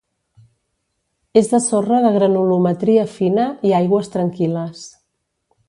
[1.41, 4.85] És de sorra de granulometria fina i aigües tranquil·les.